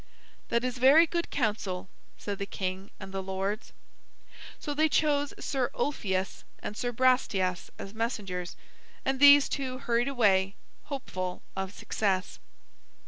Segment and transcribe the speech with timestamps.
[0.49, 3.71] "That is very good counsel," said the king and the lords.
[4.59, 8.55] So they chose Sir Ulfius and Sir Brastias as messengers,
[9.05, 12.39] and these two hurried away, hopeful of success.